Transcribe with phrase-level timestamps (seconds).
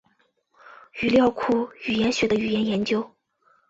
[1.03, 3.07] 语料库语言学的语言研究。